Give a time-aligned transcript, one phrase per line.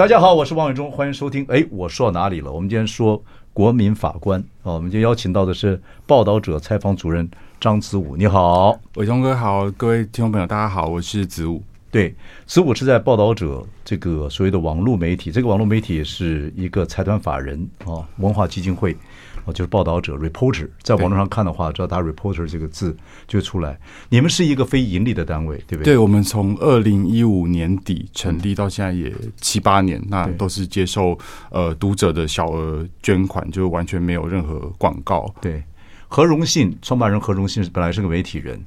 [0.00, 1.44] 大家好，我是王伟忠，欢迎收听。
[1.50, 2.50] 哎，我说到哪里了？
[2.50, 3.22] 我们今天说
[3.52, 8.16] 国民法官啊，我们今天邀请到的是报道者采访主任张子武。
[8.16, 11.62] 你好，伟忠哥好，各位听众朋友大家好，我是子武。
[11.90, 12.14] 对，
[12.46, 18.96] 子武是在报道者这个所谓的网络媒体，这个网络媒体是一个财团法人啊，文化基金会。
[19.44, 23.78] 哦，就是报道者 （reporter） 在网络上看的话，只要打 “reporter” 这个字就出来。
[24.08, 25.94] 你们是一个非盈利的单位，对不对？
[25.94, 31.18] 对，我们从二零一五年底成立到现在也七八年，那都是接受
[31.50, 35.32] 呃读者的小额捐款，就完全没有任何广告。
[35.40, 35.62] 对，
[36.08, 38.62] 何荣信创办人何荣信本来是个媒体人，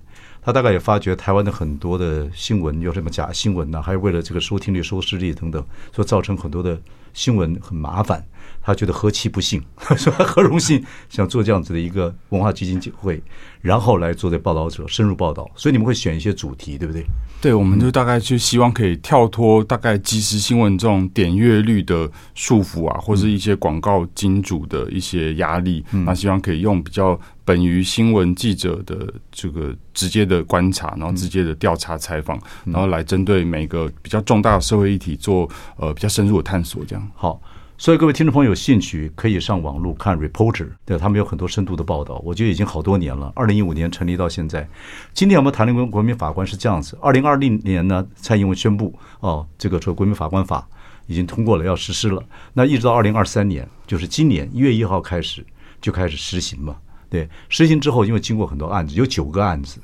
[0.46, 3.82] 他大概也发觉台湾的很多的新闻有什么假新闻呢？
[3.82, 5.64] 还有为了这个收听率、收视率等等，
[5.94, 6.80] 所以造成很多的
[7.14, 8.26] 新闻很麻烦。
[8.66, 9.62] 他觉得何其不幸，
[9.98, 13.22] 说何荣幸想做这样子的一个文化基金会，
[13.62, 17.06] 然后来做这报道者深入报道，所以你们会选一些主题，对不对？
[17.42, 37.42] 对，我们就大概就希望可以跳脱大概即时新闻这种点阅率的束缚啊，或是一些广告金主的一些压力，那希望可以用比较本于新闻记者的这个直接的观察，然后直接的调查采访，然后来针对每个比较重大的社会议题做呃比较深入的探索，这样好。
[37.76, 42.22] 所以各位听众朋友有兴趣可以上网络看 Reporter，对，他们有很多深度的报道。
[42.24, 44.66] 我觉得已经好多年了，二零一五年成立到现在。
[45.12, 50.66] 今天我们谈论国民法官是这样子：二零二零年呢，蔡英文宣布哦，这个说国民法官法
[51.08, 52.24] 已经通过了，要实施了。
[52.54, 55.46] 那一直到二零二三年，就是今年一月一号开始
[55.82, 56.78] 就开始实行嘛。
[57.14, 59.80] 对，实行之后，因为经过很多案子，有九个案子，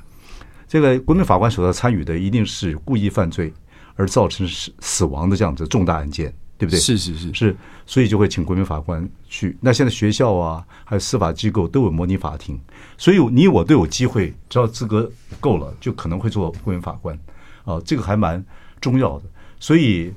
[0.67, 3.53] 这个国民法官所要参与的一定是故意犯罪
[3.95, 6.33] 而造成死死亡的这样子重大案件。
[6.57, 6.77] 对不对？
[6.77, 9.57] 是是是是，所以就会请国民法官去。
[9.61, 12.59] 那现在学校啊，还有司法机构都有模拟法庭，
[12.97, 17.17] 所以你我都有机会，只要资格够了，就可能会做国民法官。
[17.63, 18.43] 啊，这个还蛮
[18.81, 19.23] 重要的。
[19.57, 20.13] 所以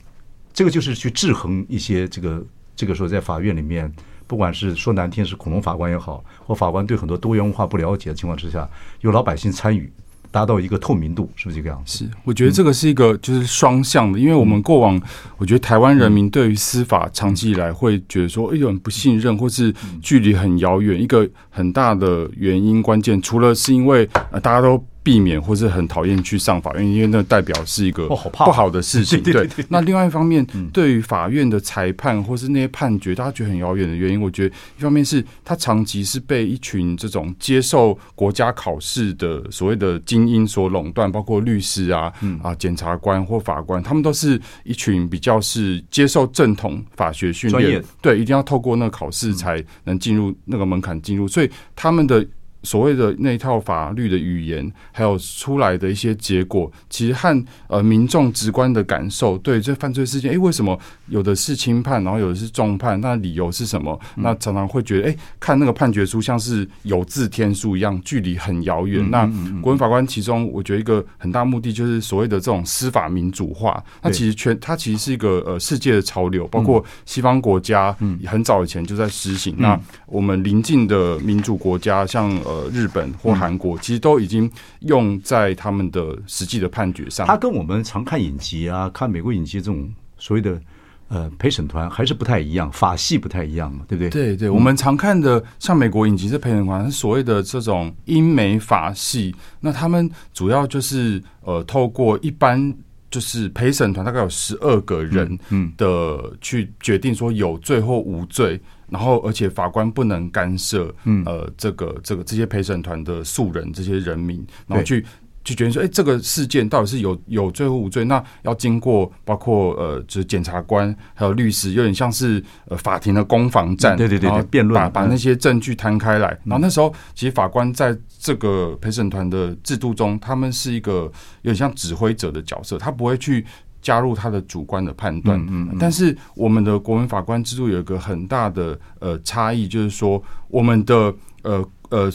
[0.53, 3.89] 这个就是去制衡一些这个这个时候在法院里面，
[4.33, 8.67] 不管是说难听是恐龙法官也好，或法官对很多多元文化不了解的情况之下，
[9.03, 9.93] 有老百姓参与。
[10.31, 11.99] 达到一个透明度，是不是这个样子？
[11.99, 14.99] 是，我觉得这个是一个就是双向的，因为我们过往，
[15.37, 19.71] 我觉得台湾人民对于司法长期以来会觉得说，有人不信任，或是
[20.01, 20.99] 距离很遥远。
[20.99, 24.83] 一个很大的原因关键，除了是因为呃大家都。
[25.03, 29.21] 避免或是很讨厌去上法院，因为那代表是一个不好的事情。
[29.25, 52.25] 对，那另外一方面，对于法院的裁判或是那些判决，大家觉得很遥远的原因，我觉得一方面是他长期是被一群这种接受国家考试的所谓的精英所垄断，包括律师啊、啊检察官或法官，他们都是一群比较是接受正统法学训练，对，一定要透过那个考试才能进入那个门槛进入，所以他们的。
[52.63, 60.79] 所谓的那一套法律的语言，还有出来的一些结果，其实和呃民众直观的感受，对这犯罪事件，哎，为什么
[61.09, 63.01] 有的是轻判，然后有的是重判？
[63.01, 63.99] 那理由是什么？
[64.17, 69.11] 那常常会觉得，哎，看那个判决书像是有字天书一样，距离很遥远。
[69.11, 69.25] 那
[69.61, 73.83] 国民法官其中，我觉得一个很大目的就是所谓的这种司法民主化。
[74.03, 77.97] 那其实全它其实是一个呃世界的潮流，包括西方国家
[78.27, 79.55] 很早以前就在实行。
[79.59, 87.27] 那我们邻近的民主国家，像呃，日本或韩国其实都已经用在他们的实际的判决上。
[87.27, 90.61] 他跟我们常看影集啊，看美国影集这种所谓的
[91.09, 94.11] 呃陪审团还是不太一样，法系不太一样嘛，对不对？
[94.11, 99.35] 对对，我们常看的像美国影集是陪审团，是所谓的这种英美法系。
[99.61, 102.75] 那他们主要就是呃，透过一般
[103.11, 105.39] 就是陪审团大概有十二个人
[105.77, 108.61] 的去决定说有罪或无罪。
[108.93, 115.03] 然后，而且法官不能干涉，嗯，呃，这个、这个这些陪审团的素人这些人民，然后去
[115.45, 118.05] 去决定说，哎，这个事件到底是有有罪或无罪？
[118.05, 126.29] 那要经过包括呃，就是检察官还有律师，有点像是呃法庭的攻防战，对对对，辩论，把把那些证据摊开来。
[126.45, 131.11] 然后那时候，其实法官在这个陪审团的制度中，他们是一个
[131.41, 133.45] 有点像指挥者的角色，他不会去。
[133.83, 141.13] 加入他的主观的判断，嗯嗯，但是我们的国民法官制度有一个很大的呃差异，就是说我们的
[141.43, 142.11] 呃呃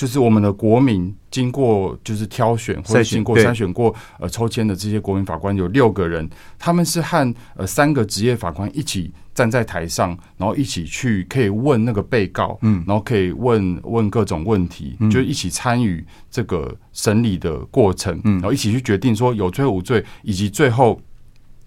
[0.00, 6.26] 就是我们的国民经过就是挑选或者经过筛选过呃抽签的这些国民法官有六个人，
[6.58, 20.98] 他们是和呃三个职业法官一起站在台上，然后一起去可以问那个被告，嗯，然后可以问问各种问题，就一起参与这个审理的过程，嗯，然后一起去决定说有罪无罪，以及最后。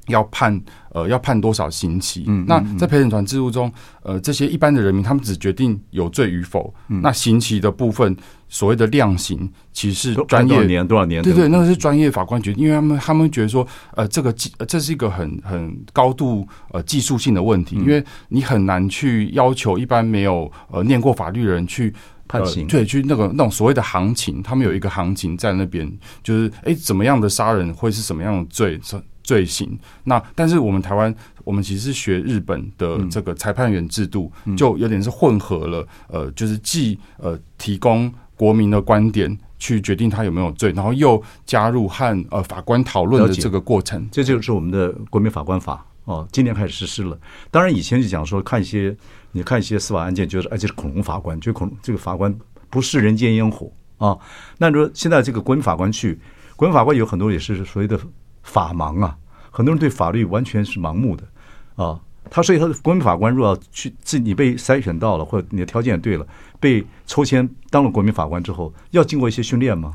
[0.07, 0.59] 要判
[0.91, 2.25] 呃要判多少刑期？
[2.27, 3.71] 嗯，那在陪审团制度中，
[4.01, 6.73] 呃，这些一般的人民他们只决定有罪与否。
[6.89, 8.15] 嗯，那刑期的部分，
[8.50, 11.23] 所谓的量刑，其实是专业多少年多少年？
[11.23, 13.65] 对对，那个是专业法官决定，因为他们他们觉得说，
[13.95, 21.94] 呃，这个技这是一个很很高度呃技术性的问题，因为你很难去要求一般没有呃念过法律的人去
[22.27, 25.89] 判刑，对，去那个那种所谓的行情，他们有一个行情在那边，
[26.21, 28.77] 就是哎，怎么样的杀人会是什么样的罪？
[29.24, 31.14] 罪行，那但是我们台湾，
[31.46, 47.18] 我们其实是学日本的这个裁判员制度，嗯、就有点是混合了，呃，就是既呃提供国民的观点去决定他有没有罪，然后又加入和呃法官讨论的这个过程，这就是我们的国民法官法哦，今年开始实施了。
[47.50, 48.94] 当然以前就讲说看一些，
[49.31, 52.36] 你看一些司法案件，觉得而且是恐龙法官，就恐这个法官
[52.70, 54.18] 不食人间烟火啊。
[54.58, 56.20] 那你说现在这个国民法官去，
[56.58, 57.98] 国民法官有很多也是所谓的。
[58.44, 59.18] 法盲啊，
[59.50, 61.24] 很多人对法律完全是盲目的
[61.75, 62.00] 啊。
[62.30, 66.25] 他所以他的国民法官若要去自你被筛选到了，或者你的条件也对了，
[66.60, 69.94] 被抽签当了国民法官之后，要经过一些训练吗？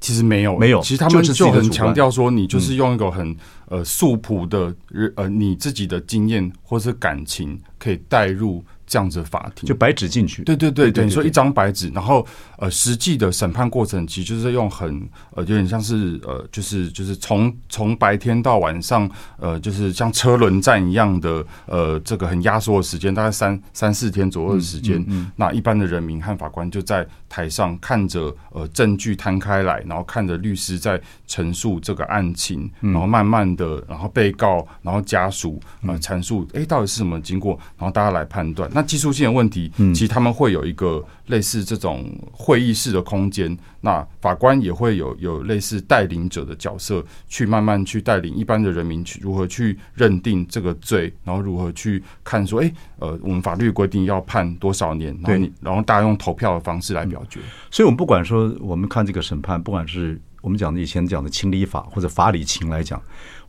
[0.00, 0.80] 其实没有，没有。
[0.80, 3.36] 其实他们就很强调说，你就是用一个很
[3.66, 4.74] 呃素朴的
[5.16, 8.64] 呃你自己的经验或是感情可以带入。
[8.90, 9.68] 这样子法庭。
[9.68, 12.26] 就白纸进去，对对对，等于说一张白纸，然后
[12.58, 19.08] 呃，实际的审判过程其实就是用很呃，有点像是呃，就是就是从从白天到晚上，
[19.38, 24.98] 呃，就是像车轮战一样的呃，这个很压缩的时间，大概三三四天左右的时间。
[25.02, 38.68] 嗯嗯嗯、那一般的人民和法官就在台上看着呃证据摊开来，然后看着律师在陈述这个案情，然后慢慢的，然后被告，然后家属呃阐述，哎，到底是什么经过，然后大家来判断。
[38.74, 57.40] 那技术性的问题，其实他们会有一个类似这种会议室的空间，那法官也会有有类似带领者的角色，去慢慢去带领一般的人民去如何去认定这个罪，然后如何去看说，哎，呃，我们法律规定要判多少年，然后你然后大家用投票的方式来表决。
[57.70, 63.00] 所以，我们不管说我们看这个审判，不管是我们讲的以前讲的情理法或者法理情来讲。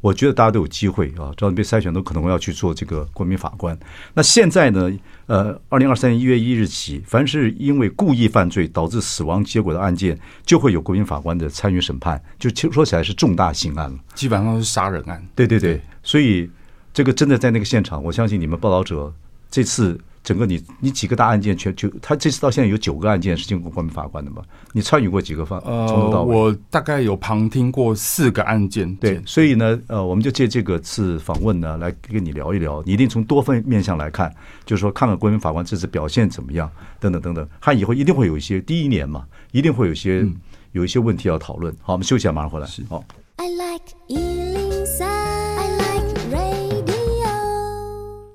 [0.02, 3.78] 我觉得大家都有机会啊，只要你被筛选，都可能会要去做这个国民法官。
[4.14, 4.92] 那现在呢？
[5.28, 12.22] 呃，二零二三年一月一日起，凡是因为故意犯罪导致死亡结果的案件，就会有国民法官的参与审判。
[12.38, 15.26] 就说起来是重大刑案了，基本上都是杀人案。
[15.34, 16.50] 对对对，所以
[16.92, 19.14] 这个真的在那个现场，我相信你们报道者
[19.50, 19.98] 这次。
[20.24, 24.44] 整个你你几个大案件全就他这次到现在有九个案件是经过国民法官的嘛？
[24.72, 25.60] 你参与过几个法？
[25.62, 28.96] 从头到尾，我大概有旁听过四个案件。
[28.98, 32.84] 对，所以呢，呃，我们就借这个次访问呢，来跟你聊一聊。
[32.86, 34.34] 你一定从多方面向来看，
[34.66, 36.70] 就是说看看国民法官这次表现怎么样，
[37.00, 37.48] 等等等等。
[37.60, 40.26] 他以后一定会有一些第一年嘛，一定会有一些
[40.72, 41.76] 有一些问题要讨论。
[41.82, 42.68] 好，我们休息一下，马上回来。
[42.88, 43.04] 好。
[43.38, 44.51] I like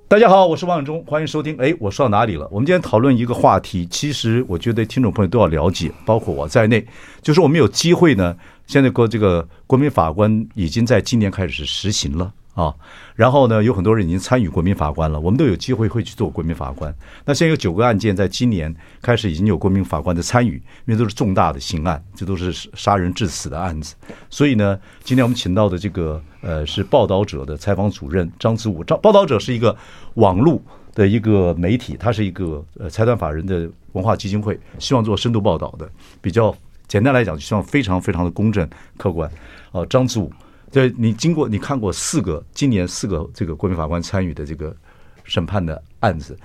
[0.09, 1.57] 大家好，我是王永忠，欢迎收听。
[1.57, 2.47] 哎，我说到哪里了？
[2.53, 6.87] 我们今天讨论一个话题，其实我觉得听众朋友都要了解，包括我在内，
[7.23, 8.37] 就是我们有机会呢。
[8.69, 12.33] 现在国这个国民法官已经在今年开始实行了。
[12.57, 12.75] 啊，
[13.15, 16.93] 然后呢，有很多人已经参与国民法官了，我们都有机会会去做国民法官。
[17.27, 20.55] 那现在有九个案件，在今年开始已经有国民法官的参与，
[20.87, 23.95] 因为都是重大的刑案，这都是杀人致死的案子。
[24.31, 28.83] 所以呢，今天我们请到的这个呃是报道者的采访主任张子武。
[28.83, 29.77] 张报道者是一个
[30.15, 30.59] 网络
[30.95, 35.87] 的一个媒体，他是一个呃财团法人的文化基金会，希望做深度报道的，
[36.23, 36.57] 比较
[36.89, 38.67] 简单来讲，就希望非常非常的公正
[38.97, 39.31] 客观。
[39.73, 40.33] 啊，张子武。
[40.73, 44.77] 对，你经过你看过四个今年四个这个国民法官参与的这个
[45.25, 46.37] 审判的案子，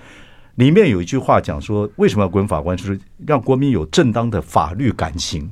[0.54, 2.76] 里面有一句话讲说，为什么要国民法官？
[2.76, 5.50] 就是让国民有正当的法律感情。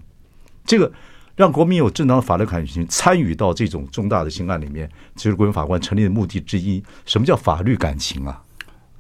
[0.64, 0.90] 这个
[1.34, 6.82] 让国民有正当的法律感情参与到这种重大的刑案里面，就是国民法官成立的目的之一。
[7.04, 8.42] 什么叫法律感情啊？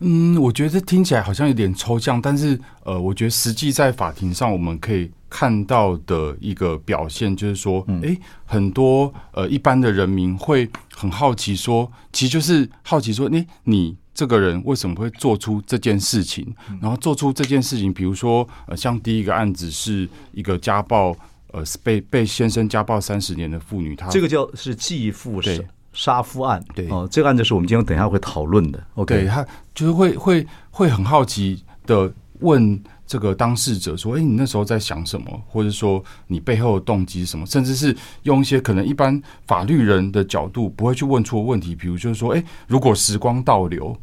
[0.00, 5.10] 嗯，我觉得听起来好像有点抽象，但是呃，我觉得实际在法庭上我们可以。
[5.30, 16.52] 看到的一个表现就是说，哎，很多呃一般的人民会很好奇说，其实就是好奇说，哎，你这个人为什么会做出这件事情？
[16.82, 21.16] 然后做出这件事情，比如说，呃，像第一个案子是一个家暴，
[21.52, 25.52] 呃，被被先生家暴三十年的妇女，她这个叫是继父杀
[25.92, 28.84] 杀夫案，对哦，这个案子是我们今天等一下会讨论的。
[28.94, 32.82] OK，他就是会会会很好奇的问。
[33.10, 35.26] 这个当事者说：“哎，你那时候在想什么？
[35.48, 37.44] 或者说你背后的动机是什么？
[37.44, 43.96] 甚至是用一些可能一般法律人的角度不会去问出的问题，比如就是说：哎，如果时光倒流，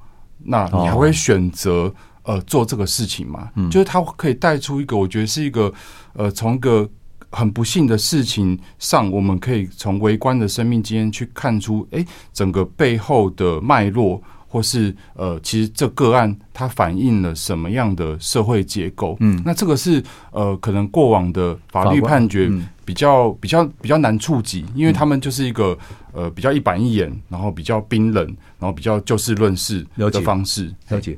[0.43, 1.89] 那你还会选择
[2.23, 3.49] 呃做这个事情吗？
[3.55, 5.73] 嗯，就是他可以带出一个，我觉得是一个
[6.11, 6.85] 呃从一个
[7.29, 14.21] 很不幸的事情上，我们可以从微观的生命经验去看出，哎，整个背后的脉络。”
[14.57, 19.15] 或是呃，其实这个案它反映了什么样的社会结构？
[19.19, 22.51] 嗯，那这个是呃，可能过往的法律判决
[22.83, 25.77] 比较比较比较难触及，因为他们就是一个
[26.11, 28.25] 呃比较一板一眼，然后比较冰冷，
[28.57, 30.73] 然后比较就事论事的方式。
[30.89, 31.15] 了解。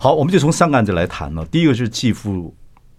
[0.00, 1.44] 好，我们就从三个案子来谈了。
[1.46, 2.52] 第一个是继父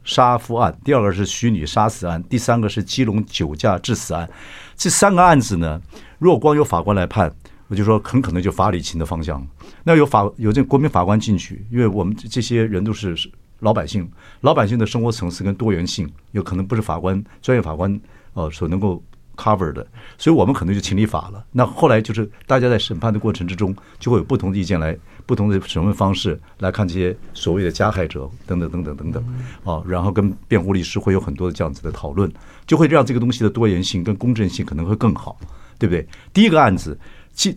[0.05, 4.29] 杀夫案，第二个是虚拟杀死案，第三个是基隆酒驾致死案。
[4.77, 5.81] 这三个案子呢，
[6.19, 7.29] 如果光由法官来判。
[7.69, 9.41] 我就说很可能就法理情的方向，
[9.83, 13.15] 那有法有这国民法官进去，因为我们这些人都是
[13.59, 14.09] 老百姓，
[14.41, 17.99] 老百姓的生活层次跟多元性，有可能不是法官专业法官
[18.33, 19.03] 呃所能够
[19.35, 19.85] cover 的，
[20.17, 21.43] 所以我们可能就情理法了。
[21.51, 29.23] 那后来就是大家在审判的过程之中，就会有不同的意见来，不同的审问方式来看这些所谓的加害者等等等等等等
[29.63, 32.31] 啊，然后跟辩护律师会有很多的这样子的讨论，
[32.65, 35.37] 就会让这个东西的多元性跟公正性可能会更好，
[35.77, 36.07] 对不对？
[36.33, 36.97] 第一个案子。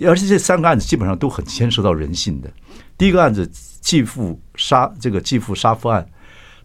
[0.06, 2.50] 而且这三个案子基本上都很牵涉到人性的。
[2.96, 3.48] 第一个案子，
[3.80, 6.08] 继父杀这个继父杀父案，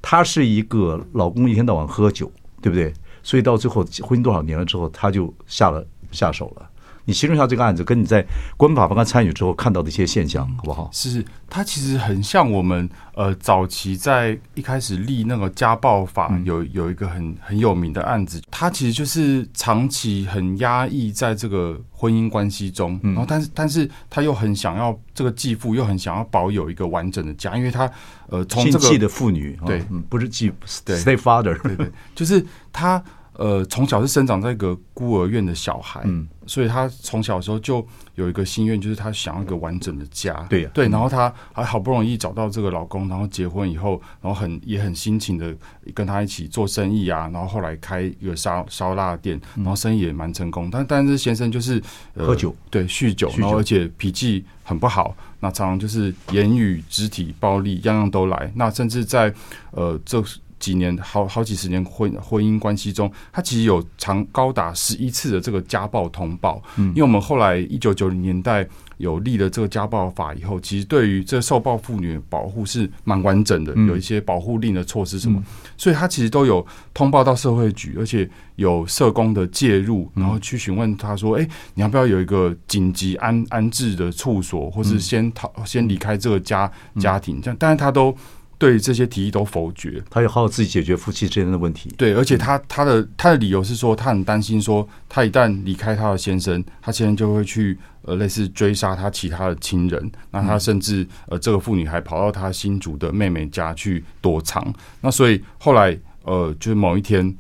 [0.02, 2.94] 他是一个老公一天到晚喝酒，对不对？
[3.22, 6.70] 所以到最后婚姻多少年了之后，他就下了下手了。
[7.06, 8.26] 你形容一下这个案子，跟你在
[8.58, 10.90] 国民法官参与之后看到的一些现象，好不好？
[10.94, 27.90] 是，它其实很像我们呃早期在一开始立那个家暴法有有一个很很有名的案子，它其实就是长期很压抑在这个婚姻关系中，然后但是但是他又很想要这个继父又很想要保有一个完整的家，因为他
[28.28, 30.52] 呃从这个的妇女对，不是继
[30.86, 33.04] 对 stepfather 对对，就是他。
[33.42, 37.84] 呃，从小是生长在一个孤儿院的小孩，嗯，所以他从小的时候就
[38.14, 40.70] 有一个心愿，就是他想要一个完整的家，对。
[40.90, 45.56] 然后他还好不容易找到这个老公，然后结婚以后，然后很也很辛勤的
[45.96, 50.70] 跟他一起做生意啊，然后后来开一个烧烧腊店，然后生意也蛮成功。
[50.70, 51.82] 但但是先生就是
[52.16, 58.52] 喝酒，对，酗酒，然后而且脾气很不好，那常常就是言语、肢体暴力，样样都来。
[58.54, 59.34] 那甚至在
[59.72, 60.24] 呃这。
[60.62, 66.62] 几年好好几十年婚婚姻关系中，他其实有长高达十一次的这个家暴通报。
[66.78, 68.66] 嗯，因为我们后来一九九零年代
[68.98, 75.44] 有立了这个家暴法以后，其实对于这受暴妇女保护是蛮完整的，有一些保护令的措施什么，
[75.76, 88.16] 所以他其实都有通报到社会局，而且有社工的介入，然后去询问他说：“哎，你要不要有一个紧急安安置的处所，或是先逃先离开这个家家庭？”这样，但是他都。
[88.62, 91.90] 对这些提议都否决，他要好好自己解决夫妻之间的问题。
[91.98, 100.12] 对，而且他他的他的理由是说，他很担心说，他一旦离开他的先生，他先生就会去呃类似追杀他其他的亲人。
[100.30, 104.72] 那他甚至呃这个妇女还跑到他新竹的妹妹家去躲藏。
[105.02, 107.36] 那所以后来呃就是某一天，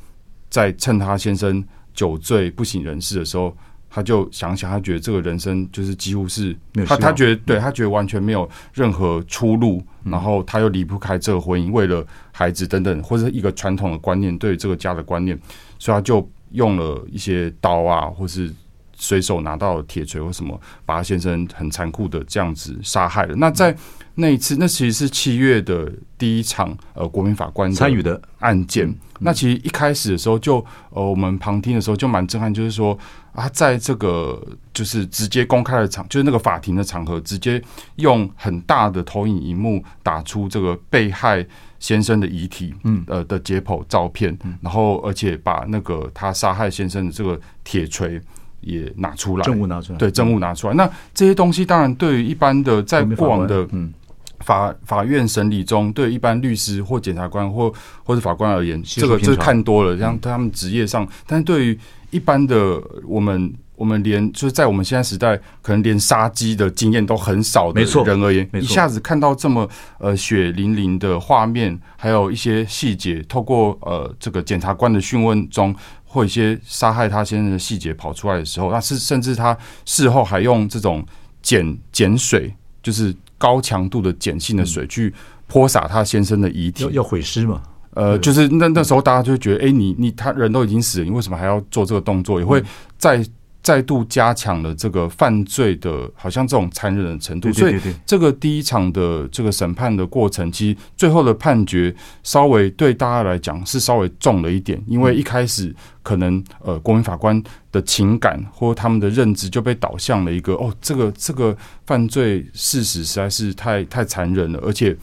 [0.49, 1.63] 在趁他先生
[1.93, 3.55] 酒醉不省人事的时候。
[3.93, 6.55] 他就想想，他觉得这个人生就是几乎是
[6.87, 15.37] 他，他觉得对他觉得完全没有任何出路，然后他又离不开这个婚姻，为了孩子等等，或者一个传统的观念，对这个家的观念，
[15.77, 18.49] 所以他就用了一些刀啊，或是
[18.95, 23.35] 随手拿到铁锤或什么，把他先生很残酷的这样子杀害了。
[23.35, 23.75] 那在
[24.15, 28.95] 那一次，那其实是七月的第一场呃国民法官参与的案件。
[29.21, 32.97] 那其实一开始的时候就呃我们旁听的时候就蛮震撼，就是说。
[33.33, 37.63] 啊，在这个就是直接公开的场，就是那个法庭的场合，直接
[37.95, 41.47] 用很大的投影荧幕打出这个被害
[41.79, 48.21] 先生的遗体，嗯，呃的解剖照片，然后而且把那个他杀害先生的这个铁锤
[48.59, 50.73] 也拿出来，证物拿出来，对，证物拿出来。
[50.73, 53.93] 那这些东西当然对于一般的在过往的嗯
[54.41, 57.71] 法法院审理中，对一般律师或检察官或
[58.03, 61.79] 或者法官而言，这个就是看多了，像他们职业上，但是对于
[62.09, 69.67] 一般的我们，我们连就是在我们现在时代，可能连杀鸡的经验都很少的人而言，一下子看到这么
[69.97, 81.03] 呃血淋淋的画面，还有一些细节，透过呃这个检察官的讯问中，或一些杀害他先生的细节跑出来的时候，那是甚至他事后还用这种
[81.41, 85.11] 碱碱水，就是高强度的碱性的水去
[85.47, 87.59] 泼洒他先生的遗体，要毁尸嘛。
[87.95, 92.39] 呃，就是那那时候大家就会觉得，哎，你你他人都已经死了，你为什么还要做这个动作？
[92.39, 92.63] 也会
[92.99, 93.25] 在
[93.63, 97.51] 再度加强了这个犯罪的，好像这种残忍的程度。
[97.53, 107.41] 所以这个第一场的这个审判的过程，其实最后的判决稍微对大家来讲是稍微重了一点，因为一开始可能呃国民法官
[107.71, 114.97] 的情感或他们的认知就被导向了一个哦，这个这个犯罪事实实在是太太残忍了，而且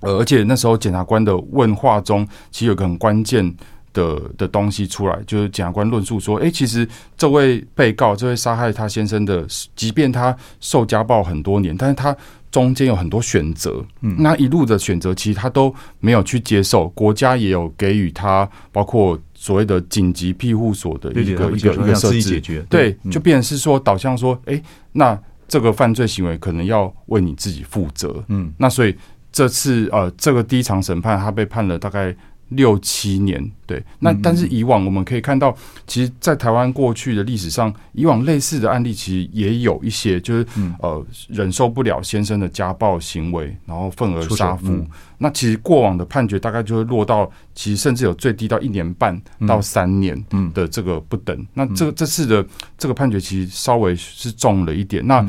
[0.00, 3.54] 呃而且那时候检察官的问话中，其实有个很关键。
[3.92, 9.46] 的的东西出来，就是检察官论述说，哎、欸，其实这位被告，这位杀害他先生的，
[9.76, 12.16] 即便他受家暴很多年，但是他
[12.50, 25.18] 中间有很多选择，嗯，那一路的选择其实他都没有去接受，国家也有给予他包括所谓的紧急庇护所的一个一个一个设置，对，就变成是说导向说，哎、欸，那
[25.48, 28.94] 这个犯罪行为可能要为你自己负责，嗯，那所以
[29.30, 32.14] 这次呃，这个第一场审判他被判了大概。
[32.56, 35.54] 六七年，对，那但是以往我们可以看到，
[35.86, 40.46] 其实，在台湾过去的历史上，以往类似的案例其实也有一些，就是
[40.80, 44.84] 呃，忍受不了先生的家暴行为，然后愤而杀夫。
[45.18, 50.20] 那其实过往的判决大概就会落到，其实甚至有最低到一年半到三年
[50.52, 51.46] 的这个不等。
[51.54, 52.44] 那这个这次的
[52.76, 55.06] 这个判决其实稍微是重了一点。
[55.06, 55.24] 那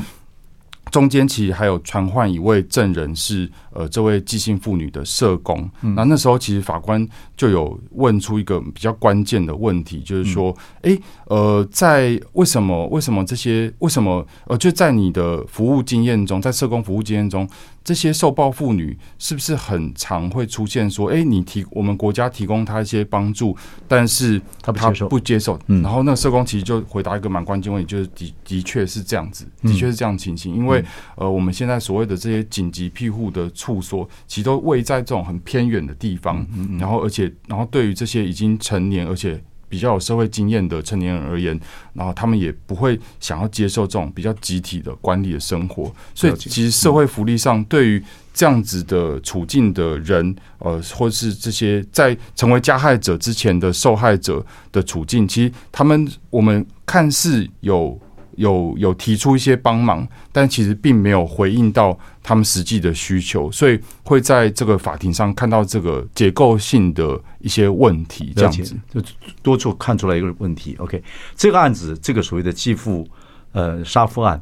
[0.94, 5.68] 中间其实还有传唤一位证人，是呃这位寄信妇女的社工。
[5.96, 7.04] 那那时候其实法官
[7.36, 10.96] 就有问出一个比较关键的问题，就是说，哎，
[11.26, 17.50] 呃，在为什么为什么这些为什么呃就在你的服务经验中，在社工服务经验中，
[17.84, 23.56] 这些受暴妇女是不是很常会出现说，哎，你提我们国家提供她一些帮助，
[23.88, 25.60] 但是她不接受，不接受。
[25.68, 30.84] 然后那个社工其实就回答一个蛮关键问题，就是的的确是这样子，的确是这样情形，因为
[31.16, 36.46] 呃我们现在所谓的这些紧急庇护的处所，其实都位在这种很偏远的地方，
[36.80, 39.44] 然后而且然后对于这些已经成年而且。
[39.74, 41.60] 比较有社会经验的成年人而言，
[41.94, 58.00] 然后他们也不会想要接受这种比较集体的管理的生活，所以其实社会福利上对于这样子的处境的人，呃，或是这些在成为加害者之前的受害者的处境，其实他们我们看似有。
[58.36, 69.02] 有有提出一些帮忙，但其实并没有回应到他们实际的需求，所以会在这个法庭上看到这个结构性的一些问题，这样子就
[69.42, 70.76] 多处看出来一个问题。
[70.80, 71.02] OK，
[71.36, 73.08] 这个案子，这个所谓的继父
[73.52, 74.42] 呃杀夫案，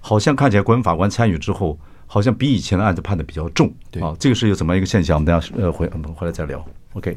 [0.00, 3.72] 好像看起来国民法官参与之后，好像比以前的案子判的比较重。
[3.90, 5.16] 对啊，这个是有怎么一个现象？
[5.16, 6.64] 我们等下呃回我们回来再聊。
[6.94, 7.16] OK。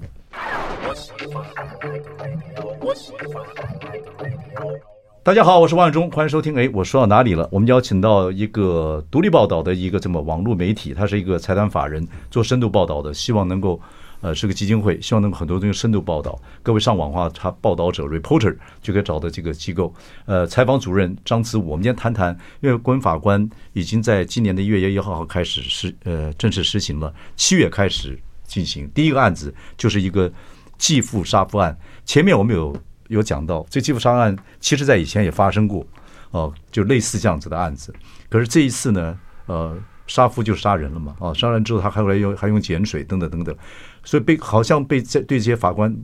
[5.26, 6.54] 大家好，我是王伟忠，欢迎收听。
[6.54, 7.48] 哎，我说到哪里了？
[7.50, 13.80] 我们邀请到一个独立报道的一个这么网络媒体，他是一个财团法人，做深度报道的，希望能够
[14.20, 16.38] 呃是个基金会，希望能够很多东西深度报道。
[16.62, 19.94] 各位上网的话，查报道者 reporter 就可以找到这个机构。
[20.26, 30.30] 呃，采访主任张慈武，我们今天谈谈，因为国法官已经在今年的一月一号开始实呃正式实行了，七月开始进行第一个案子，就是一个
[30.78, 31.78] 继父杀夫案。
[32.04, 32.76] 前面我们有。
[33.08, 35.86] 有讲到这继父杀案，其实在以前也发生过，
[36.32, 37.94] 哦，就类似这样子的案子。
[38.30, 43.56] 可是这一次呢，呃，杀夫就杀人了嘛，啊，杀人之后他还后来用还用碱水等等等等，
[44.04, 45.96] 所以被好像被在对这些法官，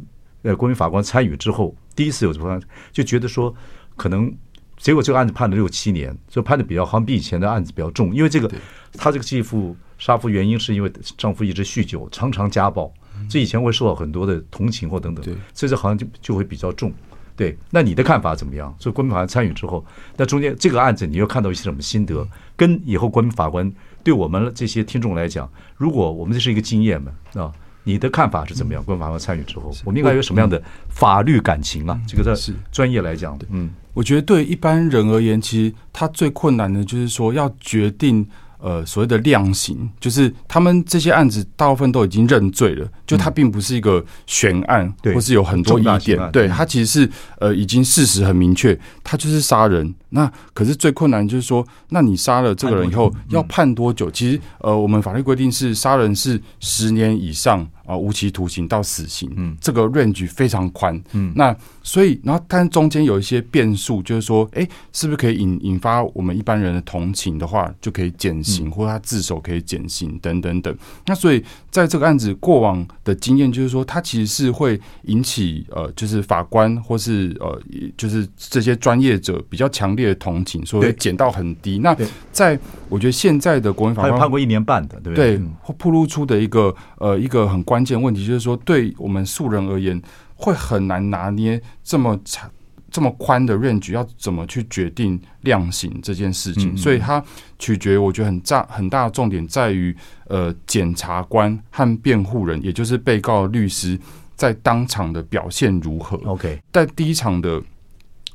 [0.44, 3.54] 呃，国民法官参与之后，第一次有这个案子，就觉得说
[3.96, 4.34] 可能
[4.78, 8.50] 结果这个案子判了六七年，就判的比较好像比以前的案子比较重，因为这个
[8.94, 12.94] 他这个继父杀夫原因是因为丈夫一直酗酒，常常家暴。
[13.30, 16.92] 这以前会受到很多的同情或等等，所以这好像就就会比较重。
[17.38, 18.76] 对，那你的看法怎么样？
[18.78, 19.86] 所以国民法官参与之后，
[20.18, 22.28] 那中间这个案子你又看到一些什么心得？
[22.58, 23.72] 跟以后国民法官
[24.04, 27.54] 对我们这些听众来讲，如果我们这是一个经验嘛啊，
[27.86, 28.84] 你的看法是怎么样？
[28.84, 31.98] 国民法官参与之后，我们应该有什么样的法律感情啊？
[32.06, 38.28] 这个在专业来讲，嗯，我觉得对一般人而言，其实他最困难的就是说要决定。
[38.62, 49.96] 呃，所谓的量刑，就是他们这些案子大部分都已经认罪了，就它并不是一个悬案，或是有很多疑点，对，它其实是呃已经事实很明确，他就是杀人。
[50.10, 54.12] 那可是最困难就是说，那你杀了这个人以后要判多久？
[54.12, 57.66] 其实呃，我们法律规定是杀人是十年以上。
[57.90, 70.78] 啊，无期徒刑到死刑，嗯，这个 range 非常宽，嗯，那所以，然后，但中间有一些变数，就是说，哎，是不是可以引引发我们一般人的同情的话，就可以减刑，嗯、或者他自首可以减刑，等等等。
[71.08, 77.60] 那所以，在这个案子过往的经验，就是说，它其实是会引起呃，就是法官或是呃，
[77.98, 81.80] 就是这些专业者比较强烈的同情，所以减到很低。
[81.80, 81.98] 那
[82.32, 85.38] 在我觉得现在的国民法官判过一年半的，对不对？
[85.38, 87.80] 对，会暴露出的一个呃，一个很关。
[87.80, 90.02] 关键问题就是说，对我们素人而言，
[90.36, 92.52] 会很难拿捏这么长
[92.92, 96.72] 这么宽的 range 要怎么去决定量刑这件事情？
[96.72, 97.24] 嗯嗯，所以它
[97.58, 99.96] 取决，我觉得很大很大的重点在于，
[100.28, 104.00] 呃，检察官和辩护人，也就是被告律师，
[104.36, 107.62] 在当场的表现如何？OK，在第一场的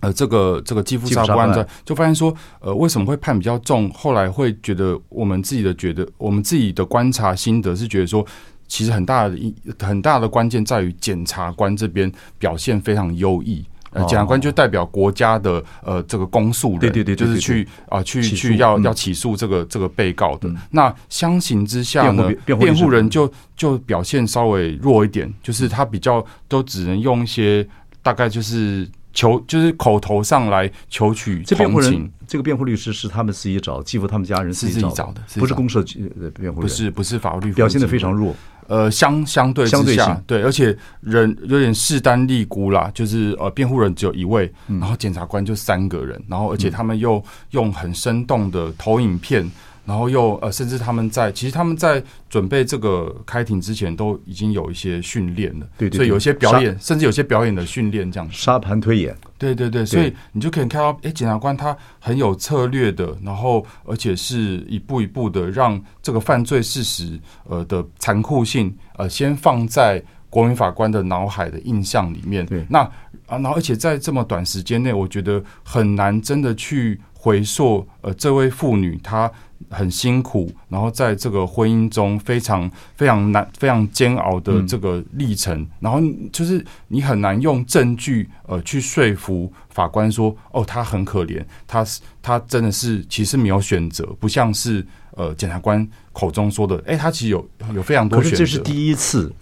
[0.01, 3.91] 呃这个这个继父杀夫案子，就发现说，呃，为什么会判比较重？
[3.91, 8.25] 后来会觉得我们自己的觉得，我们自己的观察心得是觉得说，
[8.69, 13.65] 其实很大的一很大的关键在于检察官这边表现非常优异。
[13.95, 20.51] 呃，检察官就代表国家的呃这个公诉人，对对对，就是去啊去去要要起诉这个这个被告的。
[20.71, 27.67] 那相形之下呢，辩护人就就表现稍微弱一点，就是他比较都只能用一些
[28.03, 32.11] 大概就是求就是口头上来求取辩护人。
[32.27, 38.35] 这个辩护律师是他们自己找，继父他们家人自己找的，不是公社的辩护人，不是不是法律表现的非常弱。
[38.67, 49.49] 呃，相相对相对下，对，而且人有点势单力孤啦，就是呃，辩护人只有一位，然后检察官就三个人，然后而且他们又用很生动的投影片。
[49.87, 58.35] 然后又呃，甚至他们在其实他们在准备这个开庭之前都已经有一些训练了，对，对，对，所以有些表演，甚至有些表演的训练这样子。
[58.35, 72.47] 沙盘推演，对对对，所以你就可以看到，哎，检察官他很有策略的，然后而且是一步一步的让这个犯罪事实呃的残酷性呃先放在国民法官的脑海的印象里面。
[72.47, 72.81] 对，那
[73.27, 79.31] 啊，然后而且在这么短时间内，我觉得很难真的去回溯呃这位妇女她。
[79.75, 86.01] 很辛苦，然后在这个婚姻中非常非常难、非常煎熬的这个历程，嗯、然后
[86.33, 98.39] 就是你很难用证据呃去说服法官说，哦，他很可怜，他是他真的是其实没有选择，不像是呃检察官口中说的，哎，他其实有有非常多选择。
[98.39, 99.35] 可是这是第一次，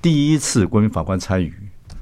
[0.00, 1.52] 第一次国民法官参与，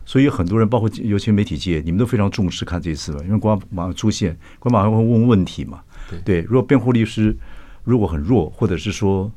[0.06, 5.80] 所以很多人包括尤其媒体界，你们都非常重视看这次了，因为国马上出现，国马上会问问题嘛。
[6.24, 7.36] 对，如果辩护律师
[7.82, 9.30] 如果很弱，或者是说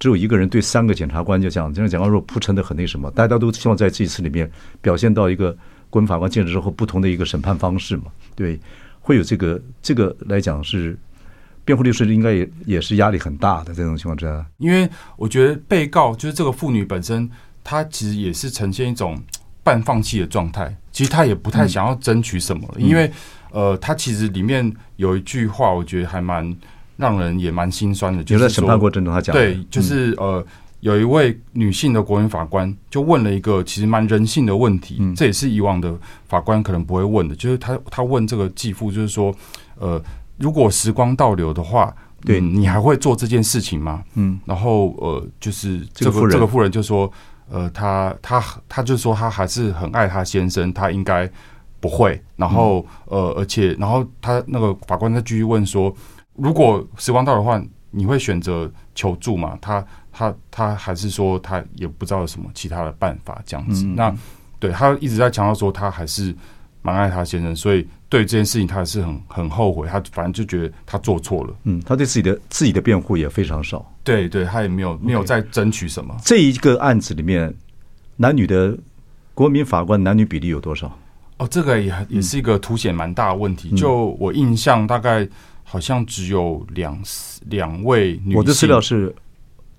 [0.00, 4.50] 只有一个人对三个检察官就这样，这样检察官铺陈的很那什么，大家都希望在这一次里面
[4.80, 5.56] 表现到一个
[5.88, 8.04] 国民法官见了之后不同的一个审判方式嘛。
[8.34, 8.58] 对，
[9.00, 10.98] 会有这个这个来讲是
[11.64, 17.30] 辩护律师应该也也是压力很大的这种情况之下，因为我觉得被告就是这个妇女本身，
[17.62, 19.16] 她其实也是呈现一种
[19.68, 23.10] 半放弃的状态，其实他也不太想要争取什么了，因为。
[23.50, 26.54] 呃，他其实里面有一句话，我觉得还蛮
[26.98, 30.44] 让人也蛮心酸的，就是判过程中他讲，对，就是呃，
[30.80, 39.34] 有一位女性的国民法官就问了一个其实蛮人性的问题，这也是以往的法官可能不会问的，就是他他问这个继父，就是说，
[39.78, 39.98] 呃，
[40.36, 41.90] 如果时光倒流的话，
[42.26, 42.38] 对。
[42.42, 44.04] 你还会做这件事情吗？
[44.14, 47.10] 嗯，然后呃，就是这个这个妇人就说，
[47.50, 51.30] 呃，他他他就说他还是很爱他先生，他应该。
[51.80, 55.94] 不会，然后呃，而且然后他那个法官再继续问说，
[56.34, 59.56] 如果时光倒的话，你会选择求助吗？
[59.62, 63.84] 他他他还是说他也不知道有什么其他的办法这样子。
[63.86, 64.12] 嗯、那
[64.58, 66.34] 对他一直在强调说他还是
[66.82, 69.86] 蛮爱他先生，所以对这件事情他还是很很后悔。
[69.86, 71.54] 他反正就觉得他做错了。
[71.62, 73.88] 嗯，他对自己的自己的辩护也非常少。
[74.08, 76.16] 对对，他也没有没有在争取什么。
[76.24, 77.54] 这一个案子里面，
[78.16, 78.74] 男女的
[79.34, 80.98] 国民法官男女比例有多少？
[81.36, 83.70] 哦，这个也也是一个凸显蛮大的问题。
[83.76, 85.28] 就我印象，大概
[85.62, 86.98] 好像只有两
[87.50, 88.34] 两位女。
[88.34, 89.14] 我的资料是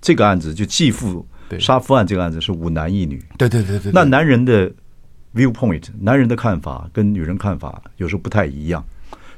[0.00, 1.26] 这个案子，就继父
[1.58, 3.20] 杀夫案这个案子是五男一女。
[3.36, 3.90] 对对对对。
[3.92, 4.70] 那男人的
[5.34, 8.84] viewpoint，男人的看法跟女人看法有时候不太一样，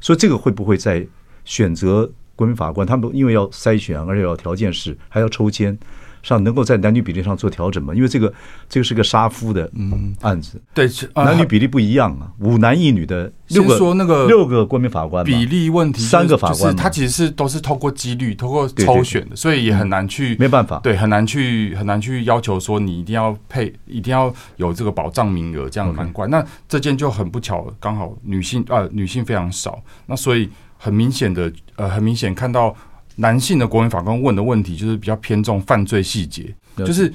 [0.00, 1.04] 所以这个会不会在
[1.44, 2.08] 选择
[2.42, 2.84] 国民法官？
[2.84, 5.78] 他们因为要筛选，而且要条件是，还要抽签。
[6.22, 7.92] 上能够在男女比例上做调整吗？
[7.92, 8.32] 因为这个
[8.68, 26.30] 这个是个杀夫的嗯案子，嗯、对，男女比例不一样啊，五男一女的六个说那个六个国民法官比例问题，三个法官，他其实是都是透过几率，透过抽选的，所以也很难去没办法，对，很难去很难去要求说你一定要配，一定要有这个保障名额这样的关。
[26.30, 30.48] 那这件就很不巧，刚好女性啊女性非常少，那所以
[30.82, 32.74] 很明显的呃很明显看到。
[33.16, 37.12] 男性的国民法官问的问题就是比较偏重犯罪细节，就是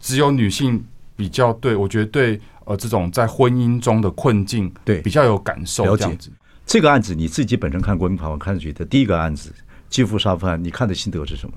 [0.00, 0.82] 只有女性
[1.14, 5.84] 比较对，我觉得对呃这种在婚姻中的困境对比较有感受。
[5.84, 6.16] 了解
[6.64, 9.54] 这个案子，你自己本身看国民法官看的第一个案子
[9.90, 11.54] 继父杀夫案，你看的心得是什么？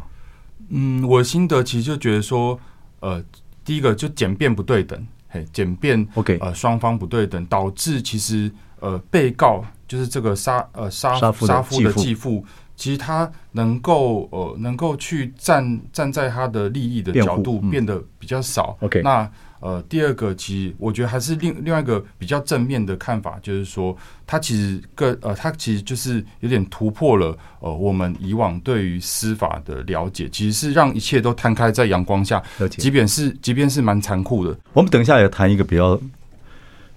[0.68, 2.60] 嗯，我的心得其实就觉得说，
[3.00, 3.24] 呃，
[3.64, 12.44] 第一个就简便不对等，嘿，简便 OK 呃双方不对等，导致其实呃被告就是这个杀呃杀杀夫的继父。
[12.76, 18.78] 其实他能够呃，能够去站站在他的利益的角度变得比较少。
[18.82, 19.28] OK，那
[19.60, 23.98] 呃，第二个其实我觉得还是另另外一个比较正面的看法，就是说
[24.28, 34.56] 他其实个呃，他其实就是有点突破了呃，我们以往对于司法的了解，其实是让一切都摊开在阳光下，即便是即便是蛮残酷的。
[34.74, 36.00] 我们等一下也谈一个比较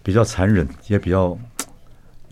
[0.02, 1.38] 比较残忍也比较。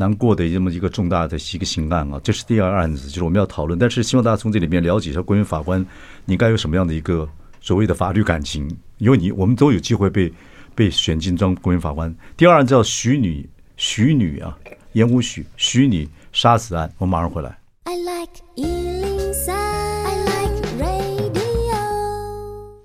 [0.00, 3.76] 难过的这么一个重大的一个刑案啊，这是第二案子，就是我们要讨论。
[3.76, 5.84] 但是希望大家从这里面了解一下，国民法官
[6.24, 7.28] 你该有什么样的一个
[7.60, 10.32] 所谓的法律感情，因为你我们都有机会被
[10.72, 12.14] 被选进当国民法官。
[12.36, 13.44] 第二案叫徐女
[13.76, 14.56] 徐女啊，
[14.92, 17.58] 言无许徐女杀死案，我们马上回来。
[17.82, 21.34] I like 103, I like radio。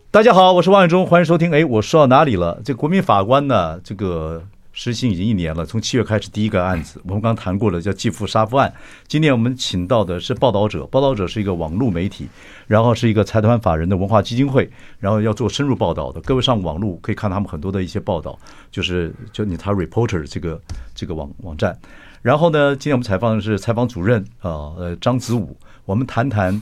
[0.09, 1.51] 大家好，我是王永忠，欢迎收听。
[1.51, 2.59] 哎，我说到哪里了？
[2.65, 3.79] 这国民法官呢？
[3.81, 4.43] 这个。
[4.73, 8.73] 实行已经一年了，从七月开始第一个案子，我们刚谈过了，叫继父杀父案。
[9.07, 12.27] 今天我们请到的是报道者，报道者是一个网络媒体，
[12.65, 14.67] 然后是一个财团法人的文化基金会，
[14.99, 16.19] 然后要做深入报道的。
[16.21, 18.37] 各位上网络可以看他们很多的一些报道，
[18.71, 20.59] 就是就你他 reporter 这个
[20.95, 21.77] 这个网网站。
[22.23, 25.55] 然后呢，今天我们采访的是采访主任啊，呃张子武，
[25.85, 26.59] 我们谈谈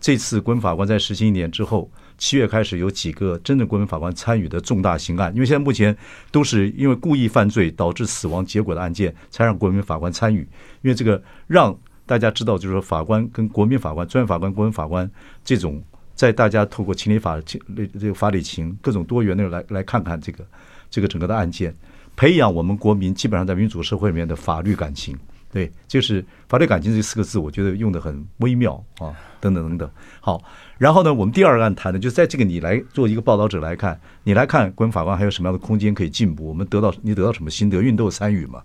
[0.00, 1.88] 这次国民法官在实行一年之后。
[2.22, 5.94] 七月开始有几个真正国民法官参与的重大刑案，因为现在目前
[6.30, 10.38] 都是因为故意犯罪导致死亡结果的案件，才让国民法官参与。
[10.82, 15.10] 因为这个让大家知道，就是说法官跟国民法官、专业法官、国民法官
[15.44, 15.82] 这种，
[16.14, 17.60] 在大家透过情理法情
[17.98, 20.46] 这个法理情各种多元的来来看看这个
[20.88, 21.74] 这个整个的案件，
[22.14, 25.18] 培养我们国民基本上在民主社会里面的法律感情。
[25.52, 29.90] 对，就是法律感情这四个字，我觉得用得很微妙啊，等等等等。
[30.20, 30.42] 好。
[30.78, 36.44] 然后呢，我们第二个案谈的就是在这个你来做一个报道者来看，你来看国民法官还有什么样的空间可以进步？
[36.48, 37.76] 我们得到你得到什么心得？
[37.76, 38.60] 因为你都有参与嘛。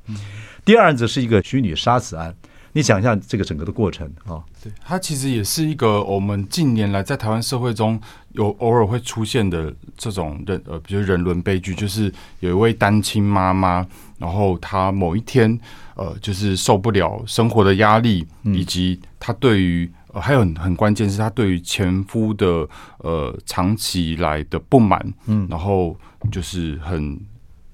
[0.66, 2.34] 第二案子是一个虚拟杀死案，
[2.72, 4.42] 你讲一下这个整个的过程啊。
[4.64, 13.86] 对，它其实也是一个我们近年来在台湾社会中有偶尔会出现的这种人呃，比如人伦悲剧，就是有一位单亲妈妈，
[14.18, 15.60] 然后她某一天
[15.94, 19.88] 呃，就是受不了生活的压力，以及她对于
[20.20, 22.68] 还有很很关键是他对于前夫的
[23.00, 25.98] 呃长期以来的不满，嗯，然后
[26.32, 27.20] 就是很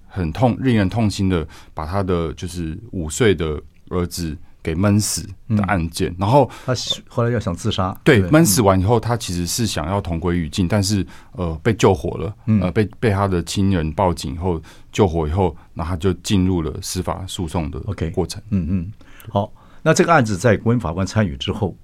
[0.08, 6.74] 很痛，令人痛心的把他的就是五岁的儿子给闷死的案件，嗯、然后他
[7.08, 18.92] 后来要想自杀，对，对闷死完以后，他其实是想要同归于尽，但是呃被救活了，呃被被他的亲人报警以后救活以后，那他就进入了司法诉讼的 OK 过程，嗯嗯，
[19.30, 19.52] 好，
[19.82, 21.76] 那这个案子在国民法官参与之后。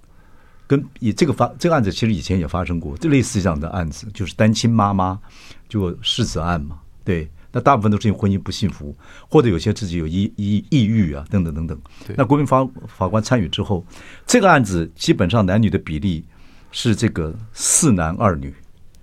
[0.70, 5.20] 跟以这个发这个案子，其实以前也发生过，这类似这样的案子，就是单亲妈妈
[5.68, 6.78] 就失子案嘛。
[7.04, 8.96] 对，那大部分都是因为婚姻不幸福，
[9.28, 11.76] 或者有些自己有抑抑抑郁啊，等等等等。
[12.16, 13.84] 那国民法法官参与之后，
[14.28, 16.24] 这个案子基本上男女的比例
[16.72, 18.54] 是这个四男二女。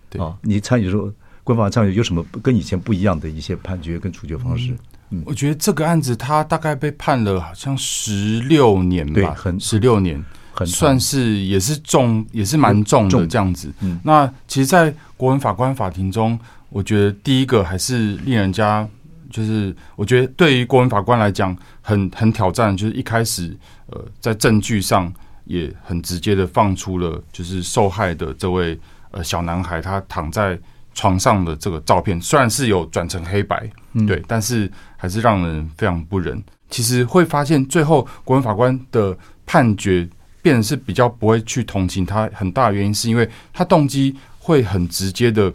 [0.08, 4.72] 对啊，你参与的时候，国民法官参与有什么跟以前不一样的一些判决跟处决方式？
[5.10, 10.24] 嗯，我觉得这个案子他大概被判了好像十六年吧，对，很十六年。
[10.64, 13.70] 算是也是重，也是蛮重的这样子。
[13.80, 16.38] 嗯，那其实，在国文法官法庭中，
[16.70, 18.88] 我觉得第一个还是令人家，
[19.30, 23.54] 就是我觉得对于国文法官来讲，很很挑战，就是一开始，
[23.86, 25.12] 呃，在证据上
[25.44, 28.78] 也很直接的放出了，就是受害的这位
[29.10, 30.58] 呃小男孩他躺在
[30.94, 33.68] 床上的这个照片，虽然是有转成黑白，
[34.06, 36.42] 对，但是还是让人非常不忍。
[36.70, 40.08] 其实会发现，最后国文法官的判决。
[40.46, 45.52] 变成是比较不会去同情他，很大的原因是因为他动机会很直接的，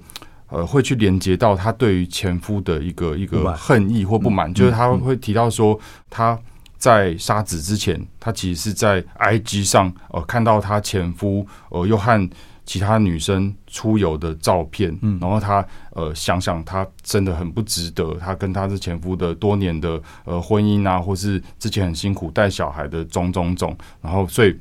[0.50, 6.38] 呃，会去连接到他对于前夫的一个一个恨意或不满，就是他会提到说他
[6.78, 12.30] 在杀子之前，他其实是在 IG 上呃看到他前夫呃又和
[12.66, 24.54] 其他女生出游的照片，嗯然后他呃想想他真的很不值得，他跟他的前夫的多年的呃婚姻啊，或是之前很辛苦带小孩的种种种，然后所以。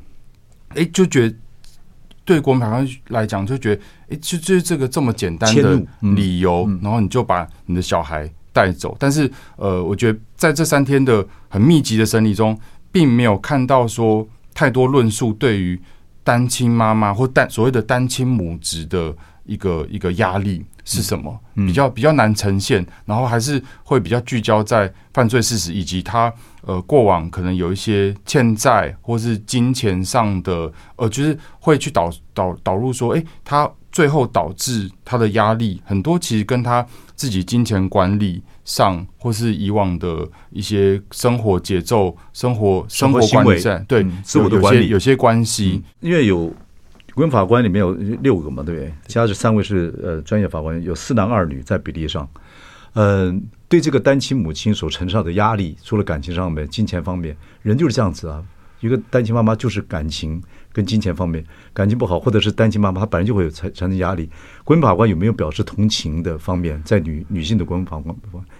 [0.74, 1.36] 哎，就觉得
[2.24, 8.96] 对国民法官来讲，就觉得哎，就就是这个这么简单的理由，然后你就把你的小孩带走。
[8.98, 12.58] 但是，呃，我觉得在这三天的很密集的审理中，
[12.92, 15.80] 并没有看到说太多论述对于
[16.22, 22.86] 单亲妈妈或单所谓的单亲母职的一个一个压力是什么，比较比较难呈现。
[23.04, 26.32] 然后还是会比较聚焦在犯罪事实以及他。
[26.62, 45.82] 呃，过往可能有一些欠债或是金钱上的，呃，就是会去导导导入说，诶，他最后导致他的压力很多，其实跟他自己金钱管理上，或是以往的一些生活节奏、生活生活管理上，对自我的管理有些关系。
[46.00, 46.52] 因为有
[47.14, 48.92] 国民法官里面有六个嘛，对不对？
[49.06, 52.28] 其他这三位是呃专业法官，有四男二女在比例上，
[52.94, 58.42] 嗯、呃，对这个单亲母亲所承受的压力，除了感情上面、金钱方面，人就是这样子啊。
[58.80, 64.28] 一个单亲妈妈就是感情跟金钱方面感情不好，或者是单亲妈妈，她本来就会有产产生压力。
[64.62, 68.14] 国民法官有没有表示同情的方面，在女女性的国民法官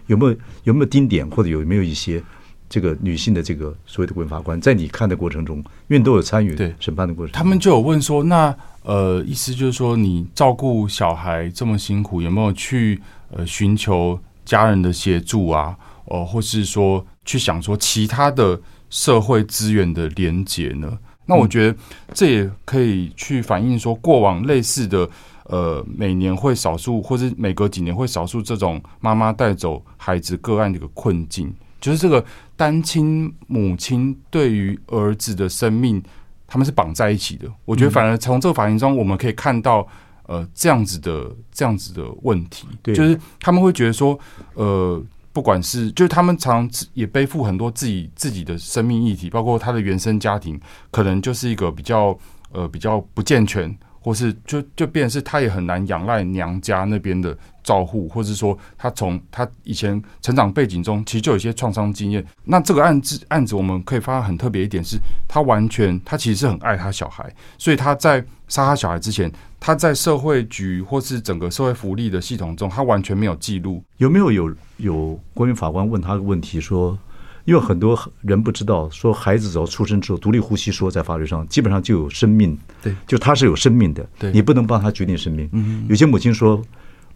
[0.06, 2.22] 有没有有没有丁点，或者有没有一些
[2.68, 15.76] 这个女性的这个所谓的国民法官，在你看的过程中，因为都有参与审判的过程，他们就有问说，那呃，意思就是说，你照顾小孩这么辛苦，有没有去呃寻求家人的协助啊？
[16.06, 18.60] 呃，或是说去想说其他的。
[18.92, 20.98] 社会资源的连结呢？
[21.26, 21.78] 那我觉得
[22.12, 25.08] 这也可以去反映说，过往类似的，
[25.44, 32.24] 呃，每年会少数，或是每隔几年会少数这种妈妈带走孩子个案的一个困境，就是这个
[32.56, 36.02] 单亲母亲对于儿子的生命，
[36.48, 37.46] 他们是绑在一起的。
[37.64, 39.86] 我觉得反而从这个反应中，我们可以看到，
[40.26, 44.18] 呃，这样子的这样子的问题，就是他们会觉得说，
[44.54, 45.00] 呃。
[45.32, 52.18] 不管是，就是他们常也背负很多自己自己的生命议题，包括他的原生家庭，可能就是一个比较
[52.52, 62.24] 呃比较不健全，或是就就变是他也很难仰赖娘家那边的照护，或是说他从他以前成长背景中其实就有一些创伤经验。
[62.44, 69.30] 那这个案子案子我们可以发现很特别一点是，他完全他其实是很爱他小孩，所以他在杀他小孩之前。
[69.62, 73.84] 他在社会局或是整个社会福利的系统中，他完全没有记录。
[73.98, 76.98] 有没有有有国民法官问他个问题说，
[77.44, 85.48] 因为很多人不知道，说孩子只要出生之后独立呼吸，说在法律上基本上就有生命，对，就他是有生命的，对，你不能帮他决定生命。
[85.52, 86.62] 嗯，有些母亲说，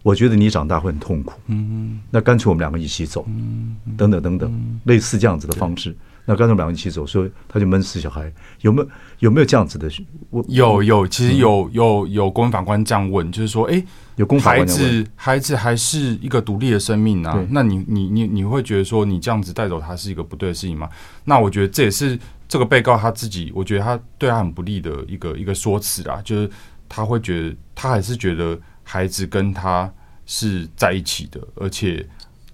[0.03, 5.95] 我觉得你长大会很痛苦，嗯，那干脆我们两个一起走，嗯，等等等等，类似这样子的方式。
[6.27, 8.87] 那干脆我们两个一起走，所以他就闷死小孩，有没有
[9.19, 9.87] 有没有这样子的？
[10.31, 13.83] 我有有，其实有有有公法官这样问，就是说，哎，
[14.15, 20.89] 有公法，孩子孩子还是一个独立的生命啊，那你你你你会觉得说，你这样子带走他是一个不对的事情吗？
[21.23, 26.49] 那我觉得这也是这个被告他自己，我觉得他对他很不利的一个一个说辞啊，就是
[26.87, 29.91] 他会觉得他还是觉得孩子跟他
[30.25, 32.05] 是在一起的，而且。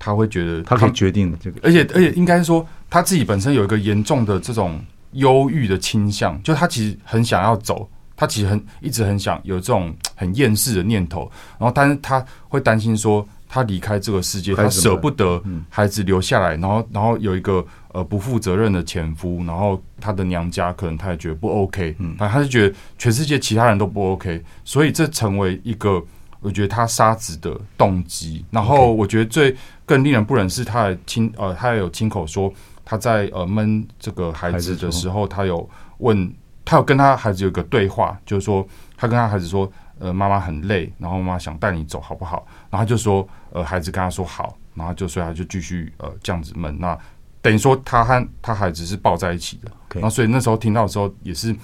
[0.04, 7.88] 他会觉得他，他可以决定这个，而且而且应该说他自己本身有一个严重的这种忧郁的倾向，就他其实很想要走，
[8.22, 11.22] 他其实很一直很想有这种 很厌世的念头，
[11.58, 26.00] 然后但是他会担心说他离开这个世界，他舍不得孩子留下来，然后然后有一个呃不负责任的前夫，然后他的娘家可能他也觉得不 OK，嗯，反正他就觉得全世界其他人都不 OK，所以这成为一个。
[26.44, 29.56] 我觉得他杀子的动机，然后我觉得最
[29.86, 32.52] 更令人不忍是他的亲呃，他有亲口说
[32.84, 42.46] 他在呃闷这个孩子的时候，他有问他有跟他孩子有个对话，就是说他跟他孩子说，呃，妈妈很累，然后妈妈想带你走好不好？
[42.70, 46.98] 然后他就说，呃，孩子跟他说好，然后就所以他就继续呃这样子闷，那
[47.42, 51.56] 等于说他和他孩子是抱在一起的，然后所以那时候听到的时候也是。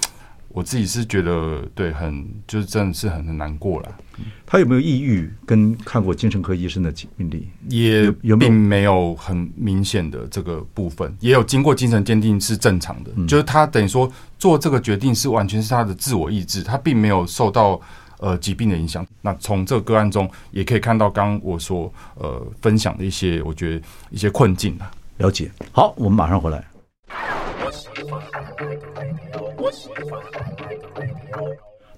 [0.58, 3.96] 我自己是觉得对，很就是真的是很很难过了。
[4.44, 5.32] 他有没有抑郁？
[5.46, 13.12] 跟看过精神科医生的病历也有并没有很明显的这个部分，也有经过精神鉴定是正常的。
[13.28, 17.80] 就是他等于说做这个决定是完全是他的自我意志，他并没有受到
[18.18, 19.06] 呃疾病的影响。
[19.22, 24.90] 那从这个个案中也可以看到，刚刚我所呃分享的一些，我觉得一些困境啊。
[25.18, 25.52] 了解。
[25.72, 26.66] 好，我们马上回来。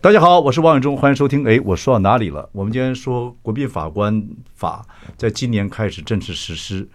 [0.01, 1.45] 大家好，我是王永忠，欢迎收听。
[1.47, 2.49] 哎，我说到哪里了？
[2.51, 4.86] 我们今天说国民法官法
[5.17, 6.88] 在今年开始正式实施，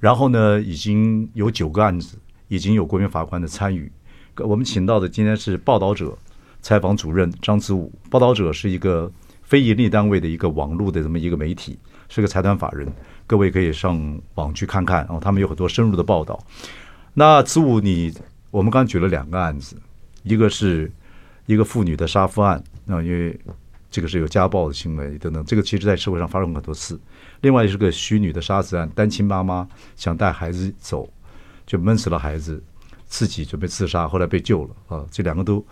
[0.00, 2.16] 然后呢，已经有九个案子，
[2.48, 3.90] 已经有国民法官的参与。
[4.38, 6.16] 我们请到的今天是报道者
[6.62, 7.92] 采访主任张子武。
[8.08, 9.10] 报道者是一个
[9.42, 12.90] 非盈利单位的一个网络的这么一个媒体，是个财团法人。
[13.26, 16.38] 各位可以上网去看看然哦，他们有很多深入的报道。
[17.12, 18.12] 那子武，你
[18.50, 19.76] 我们刚举了两个案子，
[20.24, 20.90] 一个是。
[21.46, 23.38] 一个妇女的杀夫案，那因为
[23.90, 26.98] 这个是有家暴的行为等等，这个其实在社会上发生很多次。
[27.42, 31.06] 另外是个虚女的杀子案，单亲妈妈想带孩子走，
[31.66, 32.64] 就闷死了孩子，
[33.04, 35.04] 自己准备自杀，后来被救了啊。
[35.10, 35.62] 这两个都，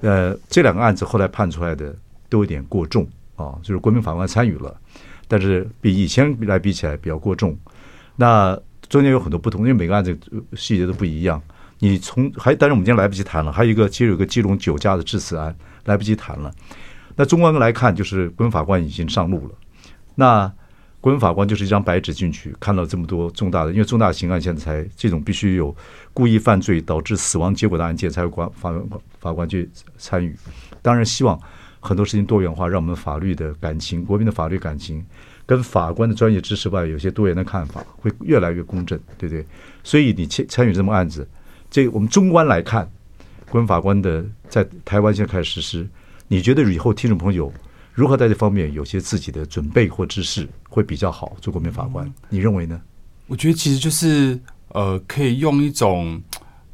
[0.00, 1.96] 呃，这两个案子后来判出来的
[2.28, 4.76] 都有点过重啊，就是国民法官参与了，
[5.28, 7.56] 但是比以前来比起来比较过重。
[8.16, 10.18] 那中间有很多不同，因为每个案子
[10.56, 11.40] 细节都不一样。
[11.80, 13.50] 你从还，但是我们今天来不及谈了。
[13.50, 15.54] 还有一个，其实有个基隆酒驾的致死案
[15.86, 16.52] 来不及谈了。
[17.16, 19.54] 那中观来看，就是国民法官已经上路了。
[20.14, 20.50] 那
[21.00, 25.74] 国民法官就是一张白纸进去，看到这么多重大的，因为重大刑案现在才这种必须有
[26.12, 30.36] 故意犯罪导致死亡结果的案件，才有官法官法官去参与。
[30.82, 31.40] 当然，希望
[31.80, 35.02] 很多事情多元化，让我们法律的感情、国民的法律感情
[35.46, 39.46] 跟法官的专业知识外，有些多元的看法，会越来越公正，对不对？
[39.82, 41.26] 所以你参参与这么案子，
[41.70, 42.90] 这我们中观来看，
[43.48, 45.88] 国民法官的在台湾现在开始实施。
[46.26, 47.52] 你觉得以后听众朋友
[47.92, 51.36] 如何在这方面有些自己的准备或知识会比较好？
[51.40, 52.80] 做国民法官，你认为呢？
[53.26, 56.20] 我觉得其实就是呃，可以用一种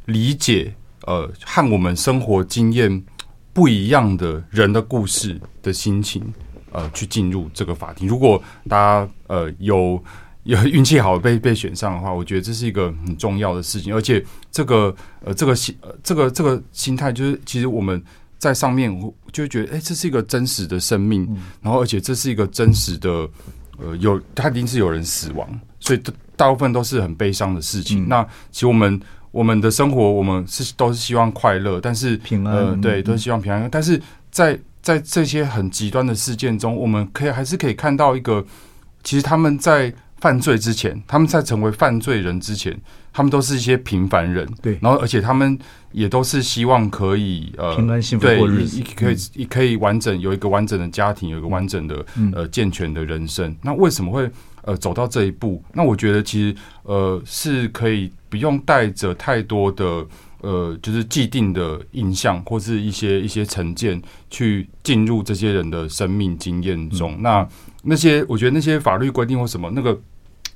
[0.07, 3.03] 理解呃和我们生活经验
[3.53, 6.23] 不一样的人的故事的心情
[6.73, 8.07] 呃去进入这个法庭。
[8.07, 10.03] 如果大家呃有
[10.47, 13.95] 有运气好被被选上的话，我觉得这是一个很重要的事情。
[13.95, 14.95] 而且这个
[15.25, 18.03] 呃这个心呃这个这个心态就是其实我们。
[18.39, 23.27] 在上面，我就觉得，哎、欸，这是一个真实的生命，嗯、然后而且这是一个真实的，
[23.79, 25.49] 呃，有他一定是有人死亡，
[25.81, 26.03] 所以
[26.37, 28.05] 大部分都是很悲伤的事情。
[28.05, 28.23] 嗯、那
[28.53, 33.63] 其实我们我们的生活，我们是都是希望快乐，但是平安，呃，对，都是希望平安。
[33.63, 38.45] 嗯、但是在在这些很极端的事件中，我们可以还是可以看到一个，
[39.03, 42.79] 其实他们在犯罪之前，他们在成为犯罪人之前。
[43.13, 45.59] 他们都是一些平凡人，对，然后而且他们
[45.91, 52.05] 也都是希望可以呃平安幸福过日子，可以可以完整有一个完整的家庭，有一个完整的
[52.35, 53.57] 呃健全的人生。
[53.63, 54.31] 那为什么会
[54.65, 55.65] 呃走到这一步？
[55.73, 60.07] 那我觉得其实呃是可以不用带着太多的
[60.43, 63.99] 呃就是既定的印象或是一些一些成见
[64.29, 67.17] 去进入这些人的生命经验中。
[67.23, 67.49] 那
[67.87, 69.99] 那些我觉得那些法律规定或什么那个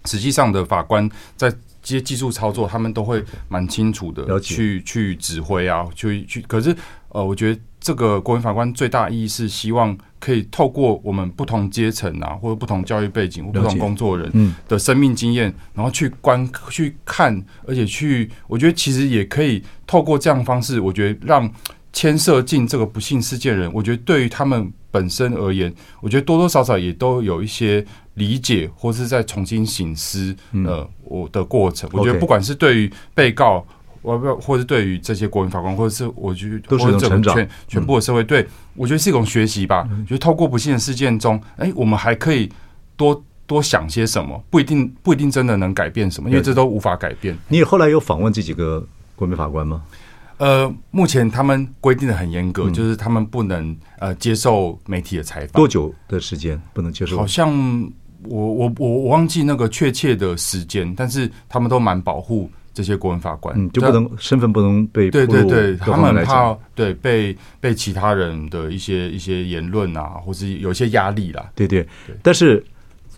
[0.05, 1.51] 实际上的法官在。
[1.83, 6.43] 这些技术操作，他们都会蛮清楚的去去指挥啊，去去。
[6.43, 6.77] 可是，
[7.09, 21.51] 呃，我觉得这个国民法官最大意义是希望可以透过我们不同阶层啊，或者不同教育背景或不同工作人的生命经验，然后去观去看，而且去，我觉得其实也可以透过这样的方式，我觉得让
[21.93, 27.85] 牵涉进这个不幸事件人，我觉得对于他们本身而言，我觉得多多少少也都有一些。
[28.15, 30.37] 理解，或是在重新省思，
[30.67, 33.65] 呃，我的过程，我觉得不管是对于被告，
[34.03, 39.89] 我不，或是对于这些国民法官，或者是我觉得都是成长，全全部的社会，对我觉得是一种学习吧。
[40.07, 42.51] 就透过不幸的事件中，哎，我们还可以
[42.95, 47.35] 多多想些什么，不一定不一定真的能改变什么，因为这都无法改变。
[47.49, 48.87] 你后来有访问这几个
[49.17, 49.83] 国民法官吗？
[50.41, 55.53] 呃，目前他们规定的很严格，就是他们不能呃接受媒体的采访。
[55.53, 57.17] 多久的时间不能接受？
[57.17, 57.89] 好像。
[58.25, 71.83] 我我我我忘记那个确切的时间，但是他们都蛮保护这些国文法官，嗯，就不能身份不能被对对对，他们很怕对被被其他人的一些一些言论啊，或是有一些压力啦，对对。
[72.07, 72.63] 对但是，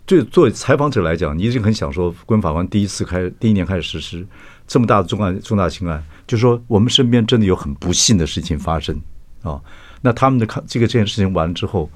[0.06, 4.24] 对作为采访者来讲，你已经很享受，国文法官第一次开第一年开始实施
[4.68, 6.00] 这么大的重案重大刑案，
[6.32, 8.98] 就是说我们身边真的有很不幸的事情发生
[9.42, 9.60] 啊，
[10.00, 11.90] 那他们的看这个这件事情完了之后。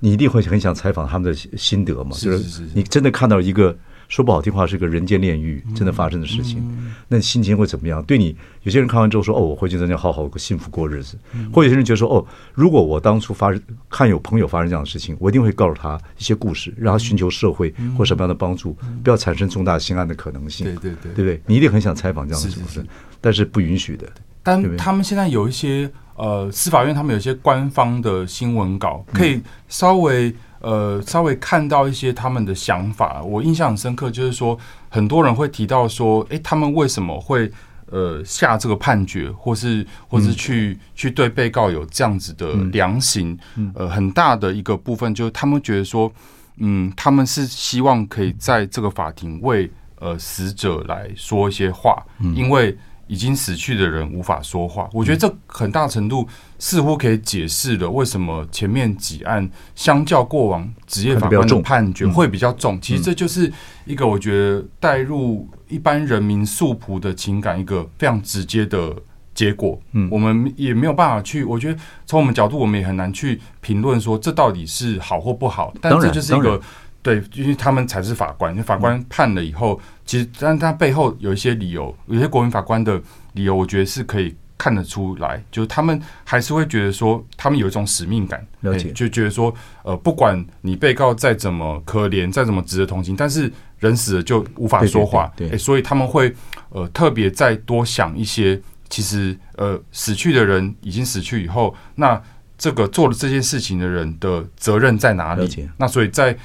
[0.00, 2.16] 你一定会很想采访他们的心得嘛？
[2.16, 3.76] 就是你真的看到一个
[4.06, 6.64] 说不好听话是个人间炼狱，真的发生的事情，
[7.08, 8.00] 那你心情会怎么样？
[8.04, 11.18] 对你，有些人看完之后说：“哦，我回去真的要好好幸福过日子。”
[11.52, 12.24] 或有些人觉得说：“哦，
[12.54, 13.60] 如果我当初发生
[13.90, 21.42] 看有朋友发生这样的事情，我一定会告诉他一些故事，让他寻求社会或什么样的帮助，不要产生重大心案的可能性。”对对对，对不对？
[21.44, 22.86] 你一定很想采访这样的故事，
[23.20, 24.06] 但是不允许的。
[24.42, 25.90] 但他们现在有一些。
[26.20, 33.22] 呃，司法院他们有一些官方的新闻稿，可以稍微呃稍微看到一些他们的想法。
[33.22, 34.58] 我印象很深刻，就是说
[34.88, 37.48] 很多人会提到说，诶，他们为什么会
[37.86, 43.38] 呃下这个判决，或是或是去去对被告有这样子的量刑？
[43.74, 46.12] 呃，很大的一个部分就是他们觉得说，
[46.56, 52.04] 嗯，他们是希望可以在这个法庭为呃死者来说一些话，
[52.34, 52.76] 因为。
[53.08, 56.28] 已经死去的人无法说话，我觉得这很大程度
[56.58, 62.80] 似乎可以解释了为什么前面几案相较过往职业法官的判决会比较重。
[62.80, 63.52] 其实这就是
[63.84, 68.94] 一个我觉得带入一般人民素朴的情感一个非常直接的
[69.34, 69.80] 结果。
[69.92, 75.72] 嗯，我们也没有办法去，我觉得从我们角度，我们也很难去评论说这到底是好或不好。
[75.80, 76.60] 但这就是一个。
[77.08, 83.00] 对，因为他们才是法官，法官判了以后，其实，但他背后有一些理由，有些国民法官的
[83.32, 96.34] 理由，我觉得是可以看得出来，就是他们还是会觉得说，他们有一种使命感，了解，就觉得说，呃，不管你被告再怎么可怜，再怎么值得同情，但是人死了就无法说话，对，所以他们会
[96.70, 102.20] 呃特别再多想一些，其实呃死去的人已经死去以后，那。
[102.60, 105.46] 这个做了这件事情的人的责任在哪里？
[105.46, 106.36] 解那所以在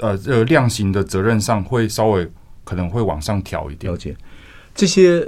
[0.00, 2.28] 呃呃量刑的责任上会稍微
[2.64, 3.92] 可能会往上调一点。
[3.92, 4.16] 了解
[4.74, 5.26] 这些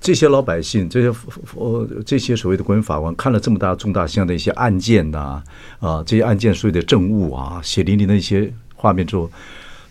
[0.00, 1.18] 这些老百姓，这些
[1.54, 5.42] 呃这些所谓的国民法官看了这么大重大项的一些案件呐啊、
[5.80, 9.30] 呃，这些案件所有的证物啊，血淋淋的一些画面之后。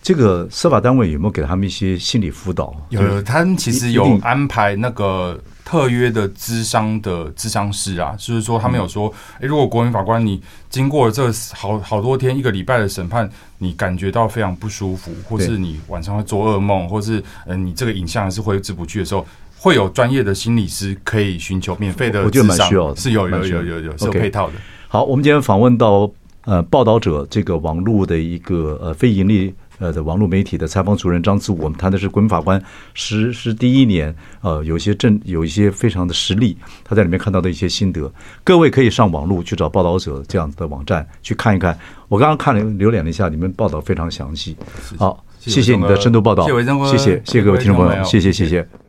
[0.02, 2.80] 这个司法单位有没有给他们一些心理辅导？
[2.90, 5.36] 有，有，他们其实有安排那个
[5.66, 9.12] 特约的咨商的咨商师啊，就是说他们有说，
[9.42, 10.40] 诶，如果国民法官你
[10.70, 19.26] 经过了这好好多天一个礼拜的审判，你感觉到非常不舒服，或是你晚上会做噩梦，或是嗯你这个影像是挥之不去的时候，
[19.58, 24.54] 会有专业的心理师可以寻求免费的我觉得蛮需要的，是有有有有有是有配套的。
[24.88, 26.08] 好，我们今天访问到
[26.44, 29.54] 呃报道者这个网络的一个呃非盈利。
[29.80, 32.62] 呃，的网络媒体的采访主任张志武，我们谈的是国民法官
[32.94, 38.12] 实施第一年，呃，有一些正有一些非常的实例，他在里面看到的一些心得，
[38.44, 41.78] 各位可以上网络去找报道者这样子的网站去看一看。
[42.08, 44.56] 我刚刚看了浏览了一下，你们报道非常详细。
[44.98, 48.85] 好，谢谢你的深度报道，谢谢谢谢各位听众朋友，谢谢谢谢。